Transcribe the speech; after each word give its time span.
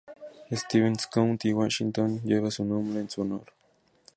Stevens 0.51 1.05
County, 1.05 1.53
Washington, 1.53 2.21
lleva 2.23 2.49
su 2.49 2.65
nombre 2.65 3.01
en 3.01 3.07
su 3.11 3.21
honor. 3.21 3.53